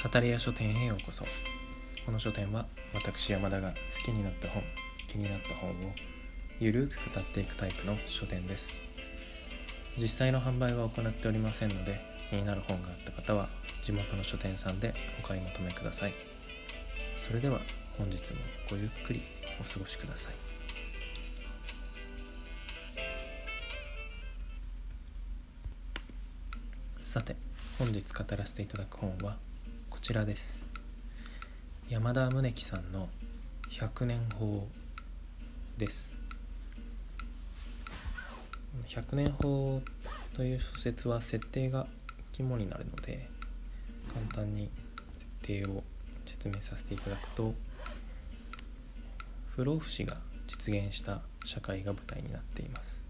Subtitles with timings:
[0.00, 1.24] 語り屋書店へようこそ。
[2.06, 4.62] この書店は私山田が好きになった本
[5.08, 5.74] 気になった本を
[6.60, 8.80] ゆるく語っていくタイプの書店です。
[9.96, 12.00] 実際の販売は行っておりませんので
[12.30, 13.48] 気になる本があった方は
[13.82, 16.12] 地元の書店さんでお買い求めください。
[17.16, 17.58] それでは
[17.98, 18.38] 本日も
[18.70, 19.22] ごゆっくり
[19.60, 20.34] お過ごしください。
[27.00, 27.34] さて
[27.80, 29.36] 本日語らせていただく本は
[30.08, 30.64] ちらです。
[31.90, 33.10] 山田宗樹さんの
[33.68, 34.66] 「百年法」
[35.76, 36.18] です。
[38.86, 39.82] 百年法
[40.32, 41.86] という小説は設定が
[42.32, 43.28] 肝になるので
[44.14, 44.70] 簡単に
[45.12, 45.84] 設定を
[46.24, 47.54] 説明させていただくと
[49.56, 53.04] 不老不死が実現した社会が舞台になっています、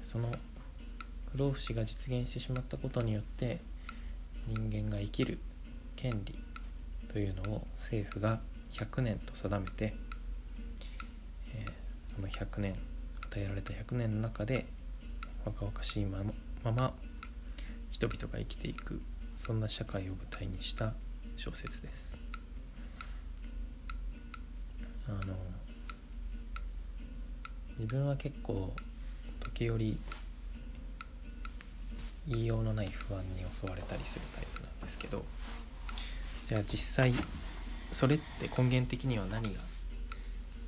[0.00, 0.34] その
[1.32, 3.60] 不老不死が実現してしまったことによって
[4.46, 5.38] 人間が生きる
[5.96, 6.38] 権利
[7.12, 8.40] というのを政府が
[8.72, 9.94] 100年と定めて、
[11.54, 11.70] えー、
[12.02, 12.72] その100年
[13.26, 14.66] 与えられた100年の中で
[15.44, 16.18] 若々しいま
[16.64, 16.92] ま
[17.90, 19.00] 人々が生きていく
[19.36, 20.94] そんな社会を舞台にした
[21.36, 22.18] 小説です。
[25.06, 25.34] あの
[27.78, 28.72] 自分は結構
[29.40, 29.98] 時折
[32.26, 35.24] 言いようのない不安に襲われたりするタイプなんですけど
[36.48, 37.12] じゃあ実際
[37.92, 39.60] それって根源的には何が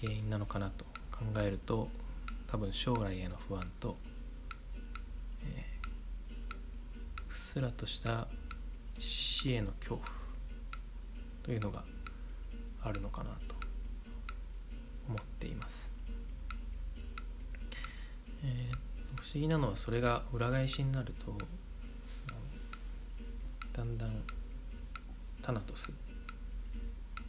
[0.00, 1.88] 原因なのかなと考えると
[2.46, 3.96] 多分将来への不安と、
[5.44, 8.26] えー、うっすらとした
[8.98, 10.06] 死への恐怖
[11.42, 11.84] というのが
[12.82, 13.54] あるのかなと
[15.08, 15.92] 思っています。
[18.44, 21.36] えー不思議なのはそれが裏返しになると
[23.72, 24.10] だんだん
[25.40, 25.92] タナトス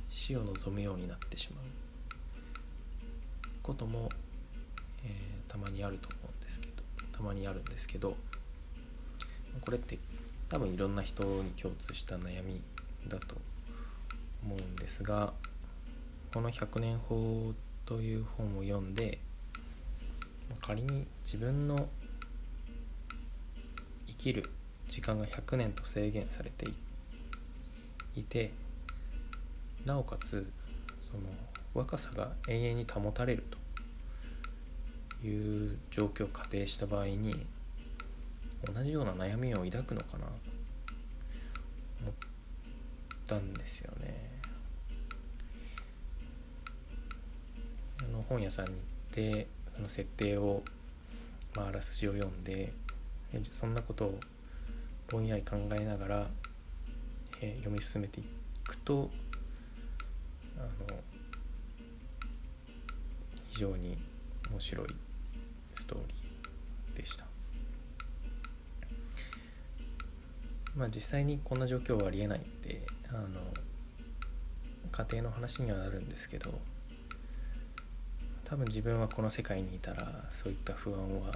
[0.10, 1.64] 死を望むようになってしまう。
[3.64, 4.10] ことも、
[5.06, 6.84] えー、たまにあると思うんですけど
[7.18, 8.18] たまにあるんですけど
[9.62, 9.98] これって
[10.50, 12.62] 多分いろんな人に共通した悩み
[13.08, 13.38] だと
[14.44, 15.34] 思うんですが
[16.34, 17.54] この「百年法」
[17.86, 19.20] という本を読んで
[20.62, 21.90] 仮に自分の
[24.08, 24.50] 生きる
[24.88, 26.68] 時間が100年と制限されて
[28.16, 28.52] いて
[29.86, 30.50] なおかつ
[31.00, 31.24] その
[31.74, 33.44] 若さが永遠に保たれる
[35.22, 37.46] という状況を仮定した場合に
[38.66, 40.26] 同じような悩みを抱くのかな
[42.02, 42.14] 思っ
[43.28, 44.32] たんですよね。
[48.00, 50.64] あの本屋さんに行ってその設定を、
[51.56, 52.74] まあ、あらすじを読んで
[53.44, 54.20] そんなことを
[55.10, 56.28] ぼんやり考えながら、
[57.42, 58.24] えー、読み進めてい
[58.68, 59.10] くと
[60.58, 60.62] あ
[60.92, 60.98] の
[63.50, 63.98] 非常に
[64.52, 64.88] 面白い
[65.74, 67.26] ストーリーでした。
[70.76, 73.28] まあ実際にこんな状況はありえないんであの
[74.92, 76.60] 家庭の話にはなるんですけど
[78.54, 81.34] 多分自分はこの世界にいたらそういった不安は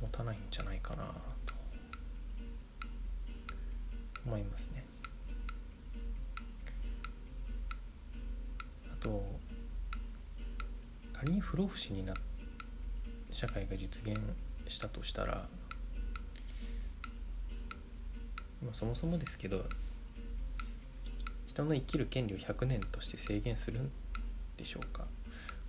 [0.00, 1.04] 持たないんじゃないかな
[1.44, 1.52] と
[4.24, 4.82] 思いますね。
[8.90, 9.22] あと
[11.12, 12.14] 仮に不老不死にな
[13.30, 14.18] 社会が実現
[14.68, 15.46] したとしたら
[18.72, 19.66] そもそもですけど
[21.46, 23.90] 人の生きる権利を100年として制限する
[24.56, 25.04] でしょうか、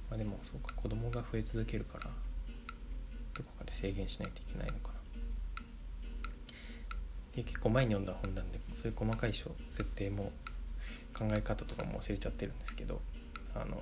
[0.09, 2.05] まあ、でもそうか子供が増え続けるから
[3.33, 4.95] どこかで制限しないといけないのかな。
[7.35, 9.53] で結構前に読んだ本なんでそういう細かい設
[9.95, 10.31] 定も
[11.13, 13.01] 考え方とかも忘れちゃってるんですけど
[13.53, 13.81] あの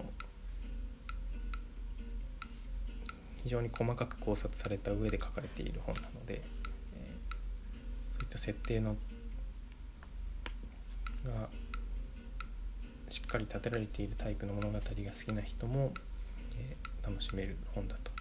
[3.44, 6.42] 非常に細かく考察された上で書かれている本なので、
[6.96, 8.96] えー、そういった設定の
[11.26, 11.50] が
[13.14, 15.94] しっかり立てられているタイプの物語が好きな人も、
[16.58, 18.12] えー、楽しめる本だと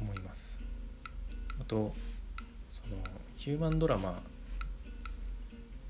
[0.00, 0.60] 思います。
[1.60, 1.94] あと
[2.68, 2.96] その
[3.36, 4.20] ヒューマンドラマ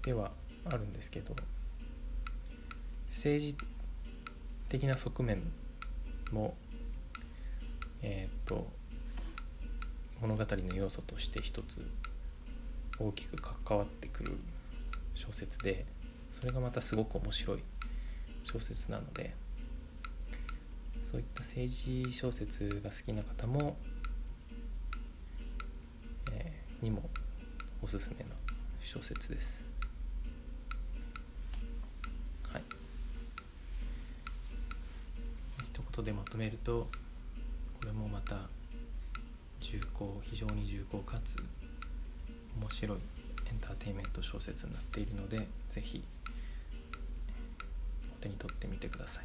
[0.03, 0.33] では
[0.67, 1.35] あるんですけど
[3.09, 3.57] 政治
[4.69, 5.51] 的な側面
[6.31, 6.55] も
[8.03, 8.69] えっ、と
[10.21, 11.81] 物語の要素として一つ
[12.99, 14.37] 大きく関わってくる
[15.15, 15.87] 小説で
[16.31, 17.63] それがまたすごく面白い
[18.45, 19.35] 小説なので
[21.03, 23.77] そういった政治小説が好きな方も、
[26.33, 27.03] えー、にも
[27.81, 28.31] おすすめの
[28.79, 29.65] 小説です。
[32.53, 32.63] はい。
[35.65, 36.89] 一言でまとめると
[37.81, 38.37] これもまた
[39.61, 41.37] 重厚非常に重厚かつ
[42.61, 42.99] 面白い
[43.47, 46.03] エンターテインメント小説になっているのでぜひ
[48.21, 49.25] 手に取ってみてください。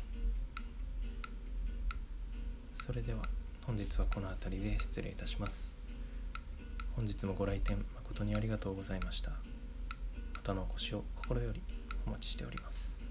[2.73, 3.21] それでは
[3.65, 5.75] 本日はこの辺りで失礼いたします。
[6.95, 9.31] 本日もご来店誠にありがとうございました。
[9.31, 9.37] ま
[10.43, 11.61] たのお越しを心より
[12.05, 13.02] お待ちしております。